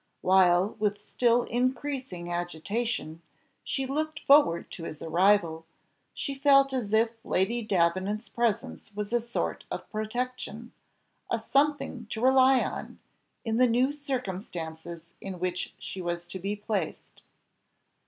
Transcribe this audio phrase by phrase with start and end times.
[0.21, 3.21] While, with still increasing agitation,
[3.63, 5.63] she looked forward to his arrival,
[6.15, 10.71] she felt as if Lady Davenant's presence was a sort of protection,
[11.29, 12.97] a something to rely on,
[13.45, 17.21] in the new circumstances in which she was to be placed.